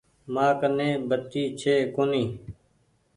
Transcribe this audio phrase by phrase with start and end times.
[0.33, 2.31] مآن ڪني بتي ڇي ڪونيٚ۔